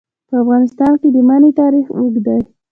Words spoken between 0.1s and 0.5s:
په